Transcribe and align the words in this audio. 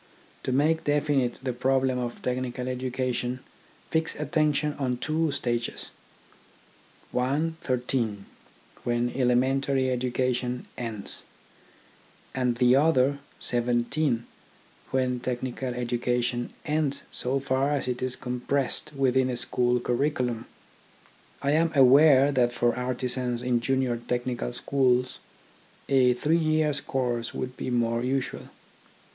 To 0.41 0.51
make 0.51 0.83
definite 0.85 1.35
the 1.43 1.53
problem 1.53 1.99
of 1.99 2.23
technical 2.23 2.67
education 2.67 3.39
fix 3.87 4.15
attention 4.15 4.73
on 4.79 4.97
two 4.97 5.31
ages: 5.45 5.91
one 7.11 7.55
thirteen, 7.61 8.25
when 8.83 9.11
elementary 9.15 9.91
education 9.91 10.65
ends; 10.75 11.21
and 12.33 12.55
the 12.55 12.75
other 12.75 13.19
seventeen, 13.39 14.25
when 14.89 15.19
technical 15.19 15.71
education 15.75 16.51
ends 16.65 17.03
so 17.11 17.39
far 17.39 17.69
as 17.69 17.87
it 17.87 18.01
is 18.01 18.15
compressed 18.15 18.91
within 18.95 19.29
a 19.29 19.37
school 19.37 19.79
curriculum. 19.79 20.47
I 21.43 21.51
am 21.51 21.71
aware 21.75 22.31
that 22.31 22.51
for 22.51 22.75
artisans 22.75 23.43
in 23.43 23.59
junior 23.59 23.97
technical 23.97 24.51
schools 24.51 25.19
a 25.87 26.15
three 26.15 26.37
years' 26.39 26.81
course 26.81 27.35
would 27.35 27.55
be 27.55 27.69
more 27.69 28.01
usual. 28.03 28.49